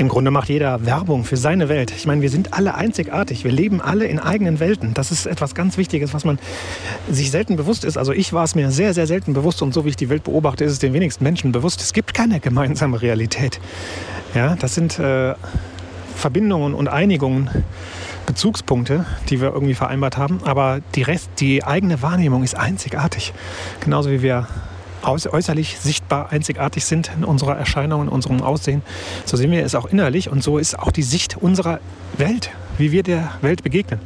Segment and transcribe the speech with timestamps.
[0.00, 1.92] Im Grunde macht jeder Werbung für seine Welt.
[1.94, 3.44] Ich meine, wir sind alle einzigartig.
[3.44, 4.94] Wir leben alle in eigenen Welten.
[4.94, 6.38] Das ist etwas ganz Wichtiges, was man
[7.10, 7.98] sich selten bewusst ist.
[7.98, 10.24] Also ich war es mir sehr, sehr selten bewusst und so wie ich die Welt
[10.24, 11.82] beobachte, ist es den wenigsten Menschen bewusst.
[11.82, 13.60] Es gibt keine gemeinsame Realität.
[14.34, 15.34] Ja, das sind äh,
[16.16, 17.50] Verbindungen und Einigungen,
[18.24, 20.40] Bezugspunkte, die wir irgendwie vereinbart haben.
[20.44, 23.34] Aber die Rest, die eigene Wahrnehmung ist einzigartig.
[23.84, 24.48] Genauso wie wir
[25.04, 28.82] äußerlich sichtbar einzigartig sind in unserer Erscheinung, in unserem Aussehen,
[29.24, 31.80] so sehen wir es auch innerlich und so ist auch die Sicht unserer
[32.16, 34.00] Welt, wie wir der Welt begegnen.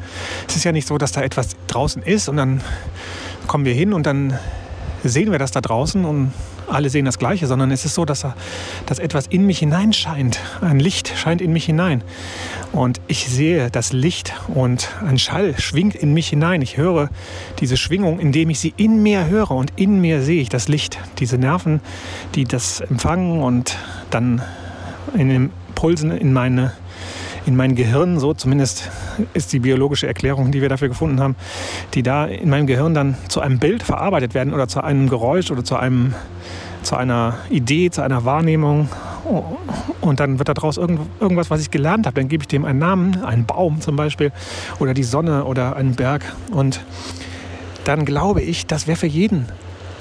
[0.49, 2.61] Es ist ja nicht so, dass da etwas draußen ist und dann
[3.47, 4.39] kommen wir hin und dann
[5.03, 6.33] sehen wir das da draußen und
[6.69, 8.27] alle sehen das Gleiche, sondern es ist so, dass,
[8.87, 10.41] dass etwas in mich hineinscheint.
[10.61, 12.03] Ein Licht scheint in mich hinein.
[12.73, 16.63] Und ich sehe das Licht und ein Schall schwingt in mich hinein.
[16.63, 17.11] Ich höre
[17.61, 20.99] diese Schwingung, indem ich sie in mir höre und in mir sehe ich das Licht.
[21.19, 21.81] Diese Nerven,
[22.35, 23.77] die das empfangen und
[24.11, 24.43] dann
[25.15, 26.73] in den Pulsen in meine
[27.47, 28.91] in mein Gehirn, so zumindest
[29.35, 31.37] ist die biologische Erklärung, die wir dafür gefunden haben,
[31.95, 35.51] die da in meinem Gehirn dann zu einem Bild verarbeitet werden oder zu einem Geräusch
[35.51, 36.15] oder zu einem
[36.83, 38.91] zu einer Idee, zu einer Wahrnehmung.
[40.03, 42.21] Und dann wird daraus irgendwas, was ich gelernt habe.
[42.21, 44.33] Dann gebe ich dem einen Namen, einen Baum zum Beispiel,
[44.79, 46.23] oder die Sonne oder einen Berg.
[46.51, 46.85] Und
[47.87, 49.47] dann glaube ich, das wäre für jeden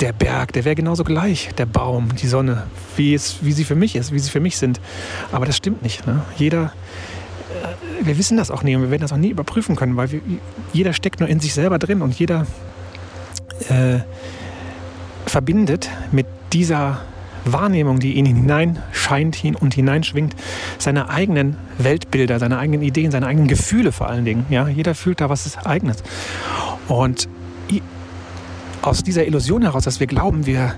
[0.01, 2.63] der Berg, der wäre genauso gleich, der Baum, die Sonne,
[2.97, 4.81] wie, es, wie sie für mich ist, wie sie für mich sind.
[5.31, 6.05] Aber das stimmt nicht.
[6.05, 6.21] Ne?
[6.35, 6.73] Jeder,
[8.05, 10.21] wir wissen das auch nie und wir werden das auch nie überprüfen können, weil wir,
[10.73, 12.45] jeder steckt nur in sich selber drin und jeder
[13.69, 13.99] äh,
[15.25, 17.01] verbindet mit dieser
[17.45, 20.35] Wahrnehmung, die in ihn hineinscheint und hineinschwingt,
[20.77, 24.45] seine eigenen Weltbilder, seine eigenen Ideen, seine eigenen Gefühle vor allen Dingen.
[24.49, 26.03] Ja, jeder fühlt da was Eigenes.
[26.87, 27.27] Und
[28.81, 30.75] aus dieser Illusion heraus, dass wir glauben, wir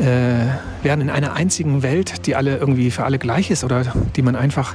[0.00, 3.82] äh, werden in einer einzigen Welt, die alle irgendwie für alle gleich ist oder
[4.16, 4.74] die man einfach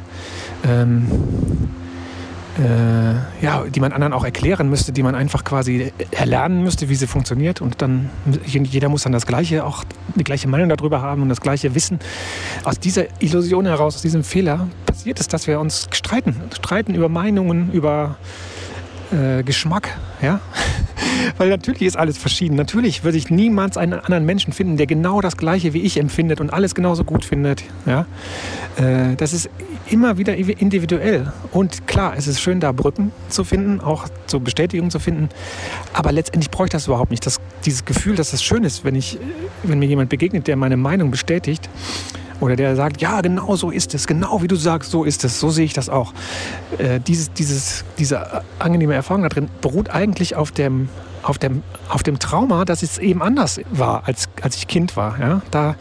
[0.66, 1.07] ähm,
[2.59, 6.95] äh, ja, die man anderen auch erklären müsste, die man einfach quasi erlernen müsste, wie
[6.95, 7.61] sie funktioniert.
[7.61, 8.09] Und dann
[8.45, 9.84] jeder muss dann das gleiche, auch
[10.16, 12.00] die gleiche Meinung darüber haben und das gleiche Wissen.
[12.63, 17.09] Aus dieser Illusion heraus, aus diesem Fehler passiert es, dass wir uns streiten, streiten über
[17.09, 18.17] Meinungen, über
[19.11, 19.90] äh, Geschmack,
[20.22, 20.40] ja.
[21.38, 22.56] Weil natürlich ist alles verschieden.
[22.56, 26.41] Natürlich würde ich niemals einen anderen Menschen finden, der genau das Gleiche wie ich empfindet
[26.41, 27.63] und alles genauso gut findet.
[27.85, 28.06] Ja?
[28.78, 29.50] Äh, das ist
[29.90, 31.31] immer wieder individuell.
[31.52, 35.29] Und klar, es ist schön, da Brücken zu finden, auch zur Bestätigung zu finden.
[35.94, 37.25] Aber letztendlich brauche ich das überhaupt nicht.
[37.25, 39.18] Das, dieses Gefühl, dass das schön ist, wenn, ich,
[39.63, 41.69] wenn mir jemand begegnet, der meine Meinung bestätigt
[42.43, 45.39] oder der sagt, ja, genau so ist es, genau wie du sagst, so ist es,
[45.39, 46.13] so sehe ich das auch.
[46.77, 50.89] Äh, dieses, dieses, diese angenehme Erfahrung da drin beruht eigentlich auf dem
[51.23, 55.19] auf dem, auf dem Trauma, dass es eben anders war, als, als ich Kind war.
[55.19, 55.41] Ja?
[55.51, 55.75] Da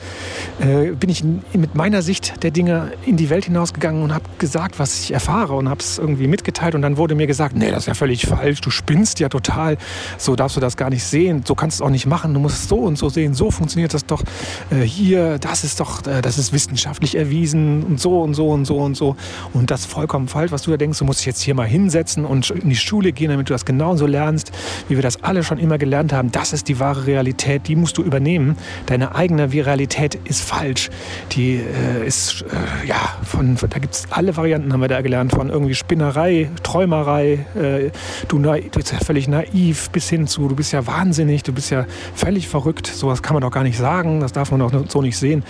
[0.60, 4.78] äh, bin ich mit meiner Sicht der Dinge in die Welt hinausgegangen und habe gesagt,
[4.78, 6.75] was ich erfahre und habe es irgendwie mitgeteilt.
[6.75, 9.76] Und dann wurde mir gesagt, nee, das ist ja völlig falsch, du spinnst ja total,
[10.19, 12.41] so darfst du das gar nicht sehen, so kannst du es auch nicht machen, du
[12.41, 14.22] musst es so und so sehen, so funktioniert das doch
[14.70, 18.64] äh, hier, das ist doch, äh, das ist wissenschaftlich erwiesen und so und so und
[18.64, 19.16] so und so.
[19.53, 21.66] Und das ist vollkommen falsch, was du da denkst, du musst dich jetzt hier mal
[21.66, 24.53] hinsetzen und in die Schule gehen, damit du das genauso lernst,
[24.88, 27.75] wie wir das alle alle schon immer gelernt haben, das ist die wahre Realität, die
[27.75, 28.59] musst du übernehmen.
[28.84, 30.91] Deine eigene Realität ist falsch.
[31.31, 35.32] Die äh, ist, äh, ja, von, da gibt es alle Varianten, haben wir da gelernt,
[35.32, 37.91] von irgendwie Spinnerei, Träumerei, äh,
[38.28, 41.71] du, du bist ja völlig naiv, bis hin zu, du bist ja wahnsinnig, du bist
[41.71, 45.00] ja völlig verrückt, sowas kann man doch gar nicht sagen, das darf man doch so
[45.00, 45.44] nicht sehen.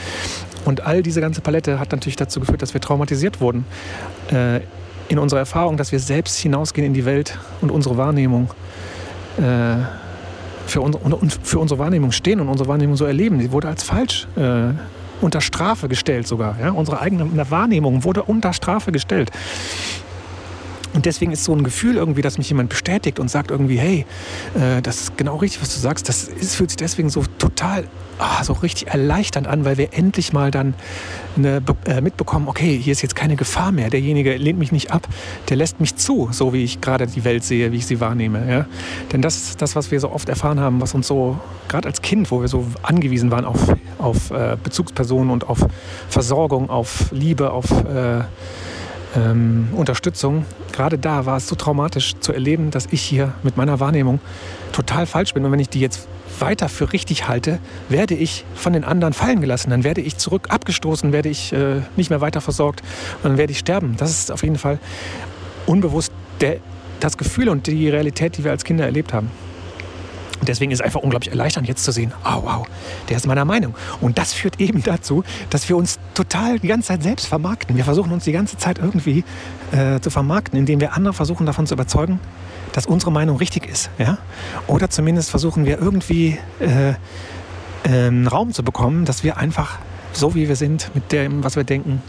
[0.65, 3.65] Und all diese ganze Palette hat natürlich dazu geführt, dass wir traumatisiert wurden
[4.31, 4.61] äh,
[5.09, 8.55] in unserer Erfahrung, dass wir selbst hinausgehen in die Welt und unsere Wahrnehmung
[9.39, 9.77] äh,
[10.67, 11.05] für, unsere,
[11.43, 13.39] für unsere Wahrnehmung stehen und unsere Wahrnehmung so erleben.
[13.39, 14.73] Die wurde als falsch äh,
[15.21, 16.57] unter Strafe gestellt sogar.
[16.61, 16.71] Ja?
[16.71, 19.31] Unsere eigene Wahrnehmung wurde unter Strafe gestellt.
[20.95, 24.07] Und deswegen ist so ein Gefühl irgendwie, dass mich jemand bestätigt und sagt irgendwie, hey,
[24.55, 26.09] äh, das ist genau richtig, was du sagst.
[26.09, 27.85] Das ist, fühlt sich deswegen so total,
[28.19, 30.75] ah, so richtig erleichternd an, weil wir endlich mal dann
[31.37, 33.89] eine, äh, mitbekommen, okay, hier ist jetzt keine Gefahr mehr.
[33.89, 35.09] Derjenige lehnt mich nicht ab,
[35.49, 38.51] der lässt mich zu, so wie ich gerade die Welt sehe, wie ich sie wahrnehme.
[38.51, 38.67] Ja?
[39.13, 42.03] Denn das ist das, was wir so oft erfahren haben, was uns so, gerade als
[42.03, 45.67] Kind, wo wir so angewiesen waren auf, auf äh, Bezugspersonen und auf
[46.11, 48.25] Versorgung, auf Liebe, auf äh,
[49.17, 53.81] ähm, Unterstützung, gerade da war es so traumatisch zu erleben, dass ich hier mit meiner
[53.81, 54.21] Wahrnehmung
[54.73, 55.45] total falsch bin.
[55.45, 59.41] Und wenn ich die jetzt weiter für richtig halte, werde ich von den anderen fallen
[59.41, 59.71] gelassen.
[59.71, 62.83] Dann werde ich zurück abgestoßen, werde ich äh, nicht mehr weiter versorgt
[63.23, 63.97] und dann werde ich sterben.
[63.99, 64.79] Das ist auf jeden Fall
[65.67, 66.57] unbewusst der,
[67.01, 69.31] das Gefühl und die Realität, die wir als Kinder erlebt haben.
[70.43, 72.67] Und deswegen ist es einfach unglaublich erleichternd, jetzt zu sehen, oh wow,
[73.09, 73.77] der ist meiner Meinung.
[74.01, 77.77] Und das führt eben dazu, dass wir uns total die ganze Zeit selbst vermarkten.
[77.77, 79.23] Wir versuchen uns die ganze Zeit irgendwie
[79.71, 82.19] äh, zu vermarkten, indem wir andere versuchen davon zu überzeugen,
[82.73, 83.89] dass unsere Meinung richtig ist.
[83.99, 84.19] Ja?
[84.67, 86.95] Oder zumindest versuchen wir irgendwie äh,
[87.89, 89.79] einen Raum zu bekommen, dass wir einfach
[90.13, 92.03] so wie wir sind, mit dem, was wir denken,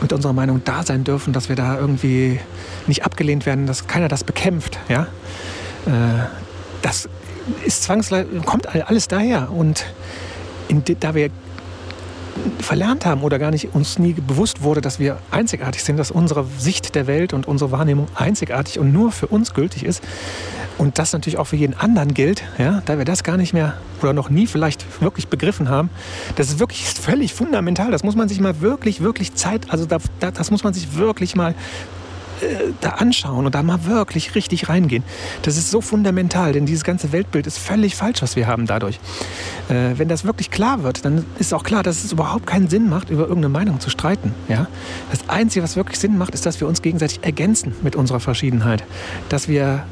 [0.00, 2.38] mit unserer Meinung da sein dürfen, dass wir da irgendwie
[2.86, 4.78] nicht abgelehnt werden, dass keiner das bekämpft.
[4.88, 5.08] Ja?
[5.86, 6.28] Äh,
[6.82, 7.08] das
[7.64, 9.50] ist zwangsläufig, kommt alles daher.
[9.50, 9.84] Und
[10.68, 11.30] in, da wir
[12.60, 16.44] verlernt haben oder gar nicht uns nie bewusst wurde, dass wir einzigartig sind, dass unsere
[16.58, 20.02] Sicht der Welt und unsere Wahrnehmung einzigartig und nur für uns gültig ist
[20.76, 23.74] und das natürlich auch für jeden anderen gilt, ja, da wir das gar nicht mehr
[24.00, 25.90] oder noch nie vielleicht wirklich begriffen haben,
[26.36, 27.90] das ist wirklich völlig fundamental.
[27.90, 31.34] Das muss man sich mal wirklich, wirklich Zeit, also da, das muss man sich wirklich
[31.34, 31.54] mal
[32.40, 35.02] äh, da anschauen und da mal wirklich richtig reingehen.
[35.42, 39.00] Das ist so fundamental, denn dieses ganze Weltbild ist völlig falsch, was wir haben dadurch.
[39.68, 42.88] Äh, wenn das wirklich klar wird, dann ist auch klar, dass es überhaupt keinen Sinn
[42.88, 44.34] macht, über irgendeine Meinung zu streiten.
[44.48, 44.66] Ja?
[45.10, 48.84] Das Einzige, was wirklich Sinn macht, ist, dass wir uns gegenseitig ergänzen mit unserer Verschiedenheit.
[49.28, 49.84] Dass wir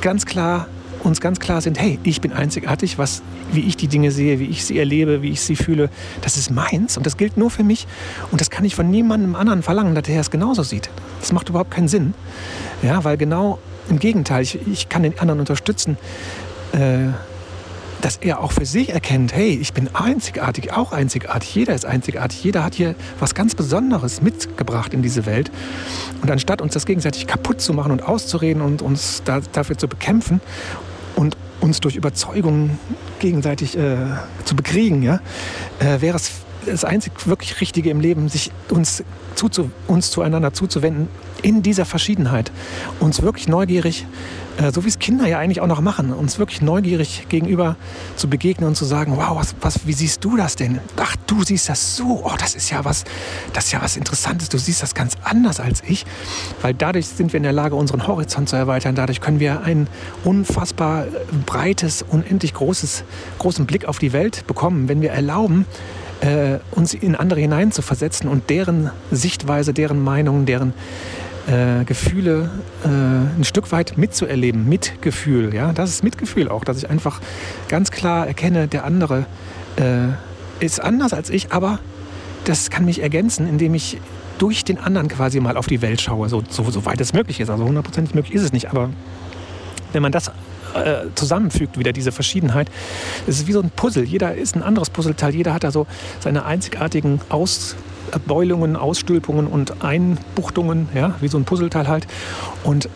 [0.00, 0.68] ganz klar
[1.04, 3.22] uns ganz klar sind, hey, ich bin einzigartig, was,
[3.52, 5.90] wie ich die Dinge sehe, wie ich sie erlebe, wie ich sie fühle,
[6.22, 7.86] das ist meins und das gilt nur für mich
[8.30, 10.90] und das kann ich von niemandem anderen verlangen, dass er es genauso sieht.
[11.20, 12.14] Das macht überhaupt keinen Sinn,
[12.82, 13.58] ja, weil genau
[13.88, 15.96] im Gegenteil, ich, ich kann den anderen unterstützen,
[16.72, 17.08] äh,
[18.00, 22.44] dass er auch für sich erkennt, hey, ich bin einzigartig, auch einzigartig, jeder ist einzigartig,
[22.44, 25.50] jeder hat hier was ganz Besonderes mitgebracht in diese Welt.
[26.22, 29.88] Und anstatt uns das gegenseitig kaputt zu machen und auszureden und uns da, dafür zu
[29.88, 30.40] bekämpfen
[31.18, 32.78] und uns durch Überzeugung
[33.18, 33.96] gegenseitig äh,
[34.44, 35.20] zu bekriegen, ja,
[35.80, 36.30] äh, wäre es
[36.70, 39.02] das einzig wirklich Richtige im Leben, sich uns,
[39.34, 41.08] zuzu, uns zueinander zuzuwenden
[41.42, 42.50] in dieser Verschiedenheit.
[43.00, 44.06] Uns wirklich neugierig,
[44.58, 47.76] äh, so wie es Kinder ja eigentlich auch noch machen, uns wirklich neugierig gegenüber
[48.16, 50.80] zu begegnen und zu sagen, wow, was, was, wie siehst du das denn?
[50.96, 53.04] Ach, du siehst das so, oh, das ist ja was,
[53.52, 56.04] das ist ja was Interessantes, du siehst das ganz anders als ich,
[56.62, 59.86] weil dadurch sind wir in der Lage, unseren Horizont zu erweitern, dadurch können wir ein
[60.24, 61.06] unfassbar
[61.46, 63.04] breites, unendlich großes,
[63.38, 65.66] großen Blick auf die Welt bekommen, wenn wir erlauben,
[66.20, 70.72] äh, uns in andere hineinzuversetzen und deren Sichtweise, deren Meinung, deren
[71.46, 72.50] äh, Gefühle
[72.84, 74.68] äh, ein Stück weit mitzuerleben.
[74.68, 77.20] Mitgefühl, ja, das ist Mitgefühl auch, dass ich einfach
[77.68, 79.26] ganz klar erkenne, der andere
[79.76, 80.08] äh,
[80.64, 81.78] ist anders als ich, aber
[82.44, 83.98] das kann mich ergänzen, indem ich
[84.38, 87.40] durch den anderen quasi mal auf die Welt schaue, so, so, so weit es möglich
[87.40, 87.50] ist.
[87.50, 88.90] Also hundertprozentig möglich ist es nicht, aber
[89.92, 90.30] wenn man das
[90.74, 92.70] äh, zusammenfügt, wieder diese Verschiedenheit.
[93.26, 94.04] Es ist wie so ein Puzzle.
[94.04, 95.34] Jeder ist ein anderes Puzzleteil.
[95.34, 95.86] Jeder hat da so
[96.20, 102.06] seine einzigartigen Ausbeulungen, Ausstülpungen und Einbuchtungen, ja, wie so ein Puzzleteil halt.
[102.64, 102.88] Und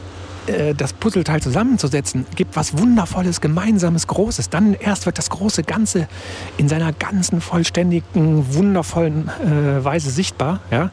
[0.47, 4.51] äh, das Puzzleteil zusammenzusetzen, gibt was Wundervolles, Gemeinsames, Großes.
[4.51, 6.09] Dann erst wird das große Ganze
[6.57, 10.61] in seiner ganzen vollständigen, wundervollen äh, Weise sichtbar.
[10.71, 10.91] Ja?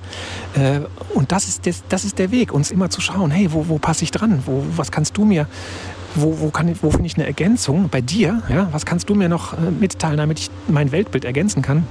[0.53, 0.81] Äh,
[1.15, 3.79] und das ist, das, das ist der Weg, uns immer zu schauen, hey, wo, wo
[3.79, 4.43] passe ich dran?
[4.45, 5.47] Wo, was kannst du mir
[6.15, 6.51] wo, wo,
[6.81, 8.41] wo finde ich eine Ergänzung bei dir?
[8.49, 8.69] Ja?
[8.71, 11.87] Was kannst du mir noch äh, mitteilen, damit ich mein Weltbild ergänzen kann?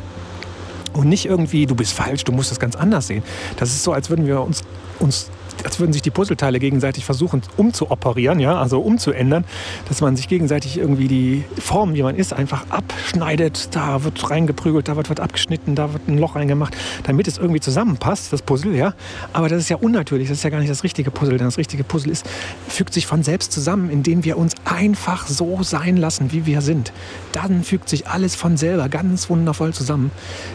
[0.92, 3.22] Und nicht irgendwie, du bist falsch, du musst es ganz anders sehen.
[3.56, 4.64] Das ist so, als würden wir uns,
[4.98, 5.30] uns
[5.64, 9.44] als würden sich die Puzzleteile gegenseitig versuchen umzuoperieren, ja, also umzuändern,
[9.88, 13.74] dass man sich gegenseitig irgendwie die Form, wie man ist, einfach abschneidet.
[13.74, 17.60] Da wird reingeprügelt, da wird, wird abgeschnitten, da wird ein Loch reingemacht, damit es irgendwie
[17.60, 18.94] zusammenpasst, das Puzzle, ja.
[19.32, 21.58] Aber das ist ja unnatürlich, das ist ja gar nicht das richtige Puzzle, denn das
[21.58, 22.26] richtige Puzzle ist,
[22.68, 26.92] fügt sich von selbst zusammen, indem wir uns einfach so sein lassen, wie wir sind.
[27.32, 30.10] Dann fügt sich alles von selber ganz wundervoll zusammen,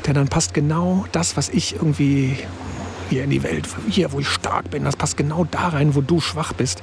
[0.08, 2.38] denn dann passt genau das, was ich irgendwie
[3.10, 6.02] hier in die Welt, hier, wo ich stark bin, das passt genau da rein, wo
[6.02, 6.82] du schwach bist.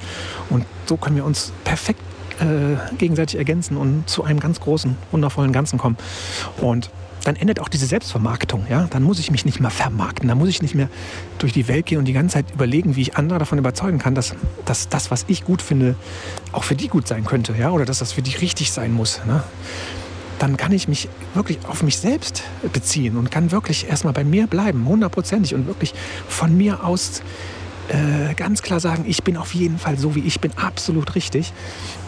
[0.49, 2.01] Und so können wir uns perfekt
[2.39, 5.97] äh, gegenseitig ergänzen und zu einem ganz großen, wundervollen Ganzen kommen.
[6.57, 6.89] Und
[7.23, 8.65] dann endet auch diese Selbstvermarktung.
[8.69, 8.87] Ja?
[8.89, 10.27] Dann muss ich mich nicht mehr vermarkten.
[10.27, 10.89] Dann muss ich nicht mehr
[11.37, 14.15] durch die Welt gehen und die ganze Zeit überlegen, wie ich andere davon überzeugen kann,
[14.15, 14.33] dass,
[14.65, 15.95] dass das, was ich gut finde,
[16.51, 17.53] auch für die gut sein könnte.
[17.57, 17.71] Ja?
[17.71, 19.21] Oder dass das für die richtig sein muss.
[19.25, 19.43] Ne?
[20.41, 22.41] Dann kann ich mich wirklich auf mich selbst
[22.73, 25.93] beziehen und kann wirklich erstmal bei mir bleiben, hundertprozentig und wirklich
[26.27, 27.21] von mir aus
[27.89, 31.53] äh, ganz klar sagen, ich bin auf jeden Fall so, wie ich bin, absolut richtig.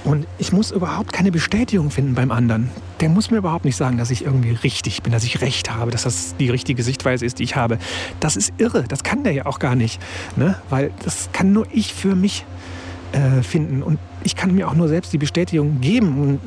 [0.03, 2.71] Und ich muss überhaupt keine Bestätigung finden beim anderen.
[3.01, 5.91] Der muss mir überhaupt nicht sagen, dass ich irgendwie richtig bin, dass ich recht habe,
[5.91, 7.77] dass das die richtige Sichtweise ist, die ich habe.
[8.19, 10.01] Das ist irre, das kann der ja auch gar nicht.
[10.37, 10.55] Ne?
[10.71, 12.45] Weil das kann nur ich für mich
[13.13, 13.83] äh, finden.
[13.83, 16.39] Und ich kann mir auch nur selbst die Bestätigung geben.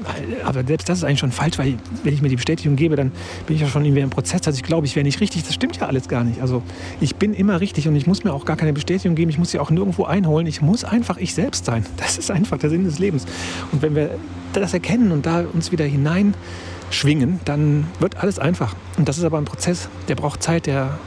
[0.45, 3.13] aber selbst das ist eigentlich schon falsch, weil wenn ich mir die Bestätigung gebe, dann
[3.47, 5.45] bin ich ja schon irgendwie im Prozess, dass ich glaube, ich wäre nicht richtig.
[5.45, 6.41] Das stimmt ja alles gar nicht.
[6.41, 6.63] Also
[7.01, 9.31] ich bin immer richtig und ich muss mir auch gar keine Bestätigung geben.
[9.31, 10.47] Ich muss sie auch nirgendwo einholen.
[10.47, 11.87] Ich muss einfach ich selbst sein.
[11.97, 13.27] Das ist einfach der Sinn des Lebens.
[13.73, 14.11] Und wenn wir
[14.53, 18.75] das erkennen und da uns wieder hineinschwingen, dann wird alles einfach.
[18.97, 20.99] Und das ist aber ein Prozess, der braucht Zeit, der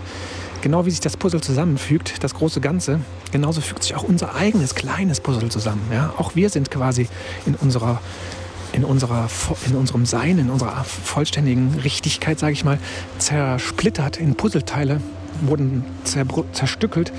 [0.62, 3.00] genau wie sich das Puzzle zusammenfügt, das große Ganze,
[3.32, 5.82] genauso fügt sich auch unser eigenes kleines Puzzle zusammen.
[5.92, 6.14] Ja?
[6.18, 7.08] Auch wir sind quasi
[7.46, 8.02] in unserer
[8.72, 9.28] in, unserer,
[9.68, 12.78] in unserem Sein, in unserer vollständigen Richtigkeit, sage ich mal,
[13.18, 15.02] zersplittert in Puzzleteile,
[15.42, 17.12] wurden zerstückelt.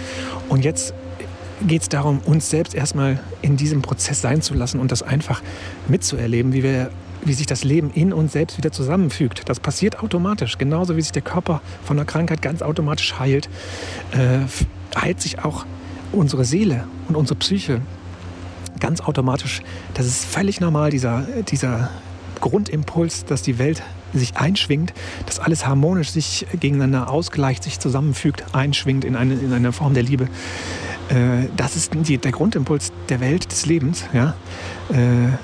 [0.49, 0.95] Und jetzt
[1.67, 5.43] geht es darum, uns selbst erstmal in diesem Prozess sein zu lassen und das einfach
[5.89, 6.91] mitzuerleben, wie wir
[7.23, 9.43] wie sich das Leben in uns selbst wieder zusammenfügt.
[9.47, 10.57] Das passiert automatisch.
[10.57, 13.51] Genauso wie sich der Körper von einer Krankheit ganz automatisch heilt,
[14.13, 14.39] äh,
[14.99, 15.67] heilt sich auch
[16.13, 17.81] unsere Seele und unsere Psyche
[18.81, 19.61] ganz automatisch.
[19.95, 21.91] Das ist völlig normal, dieser, dieser
[22.41, 24.93] Grundimpuls, dass die Welt sich einschwingt,
[25.27, 30.03] dass alles harmonisch sich gegeneinander ausgleicht, sich zusammenfügt, einschwingt in eine, in eine Form der
[30.03, 30.25] Liebe.
[31.11, 34.05] Äh, das ist die, der Grundimpuls der Welt, des Lebens.
[34.13, 34.35] Ja?
[34.91, 35.37] Äh,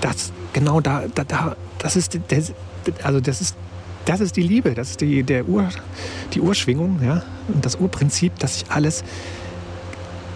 [0.00, 2.42] das genau da, da, da das ist der,
[3.02, 3.56] also das ist
[4.04, 5.66] das ist die Liebe, das ist die, der Ur,
[6.34, 9.02] die Urschwingung, ja, und das Urprinzip, dass sich alles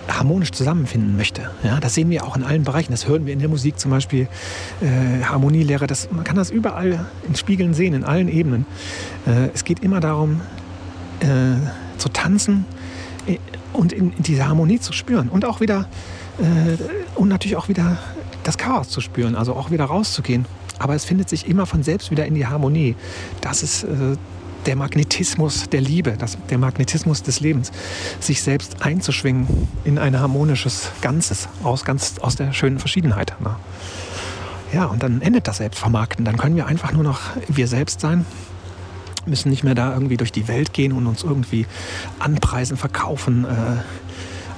[0.09, 1.50] harmonisch zusammenfinden möchte.
[1.62, 2.93] Ja, das sehen wir auch in allen Bereichen.
[2.93, 4.29] Das hören wir in der Musik zum Beispiel,
[4.81, 5.87] äh, Harmonielehre.
[5.87, 8.67] Das, man kann das überall in Spiegeln sehen, in allen Ebenen.
[9.27, 10.41] Äh, es geht immer darum,
[11.21, 11.27] äh,
[11.99, 12.65] zu tanzen
[13.27, 13.38] äh,
[13.73, 15.88] und in, in diese Harmonie zu spüren und auch wieder
[16.38, 16.83] äh,
[17.15, 17.99] und natürlich auch wieder
[18.45, 20.47] das Chaos zu spüren, also auch wieder rauszugehen.
[20.79, 22.95] Aber es findet sich immer von selbst wieder in die Harmonie.
[23.41, 24.17] Das ist äh,
[24.69, 27.73] der Magnetismus der Liebe, das, der Magnetismus des Lebens,
[28.21, 33.35] sich selbst einzuschwingen in ein harmonisches Ganzes aus, ganz, aus der schönen Verschiedenheit.
[33.41, 33.57] Ne?
[34.75, 36.27] Ja, und dann endet das Selbstvermarkten.
[36.27, 38.27] Dann können wir einfach nur noch wir selbst sein,
[39.25, 41.67] müssen nicht mehr da irgendwie durch die Welt gehen und uns irgendwie
[42.19, 43.47] anpreisen, verkaufen.
[43.47, 43.49] Äh,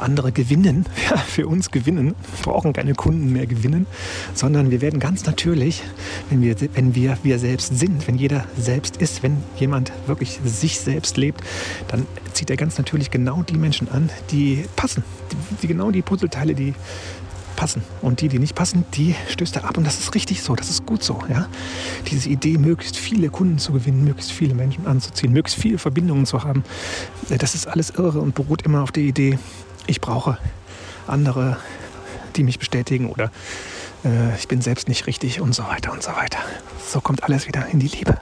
[0.02, 3.86] andere gewinnen, ja, für uns gewinnen, brauchen keine Kunden mehr gewinnen,
[4.34, 5.82] sondern wir werden ganz natürlich,
[6.28, 10.80] wenn wir, wenn wir wir selbst sind, wenn jeder selbst ist, wenn jemand wirklich sich
[10.80, 11.42] selbst lebt,
[11.88, 16.02] dann zieht er ganz natürlich genau die Menschen an, die passen, die, die genau die
[16.02, 16.74] Puzzleteile, die
[17.60, 17.82] passen.
[18.00, 19.76] Und die, die nicht passen, die stößt er ab.
[19.76, 21.20] Und das ist richtig so, das ist gut so.
[21.28, 21.46] Ja?
[22.10, 26.42] Diese Idee, möglichst viele Kunden zu gewinnen, möglichst viele Menschen anzuziehen, möglichst viele Verbindungen zu
[26.42, 26.64] haben,
[27.28, 29.38] das ist alles irre und beruht immer auf der Idee,
[29.90, 30.38] ich brauche
[31.06, 31.56] andere,
[32.36, 33.30] die mich bestätigen oder
[34.04, 36.38] äh, ich bin selbst nicht richtig und so weiter und so weiter.
[36.86, 38.16] So kommt alles wieder in die Liebe.